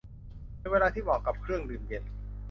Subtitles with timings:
[0.59, 2.03] เป็นเวลาที่เหมาะกับเครื่องดื่มเย็น